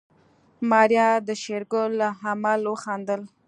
[0.69, 3.21] ماريا د شېرګل له عمل وخندل.